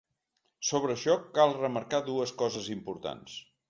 Sobre 0.69 0.95
això, 0.95 1.19
cal 1.37 1.55
remarcar 1.61 2.03
dues 2.11 2.37
coses 2.45 2.75
importants. 2.81 3.43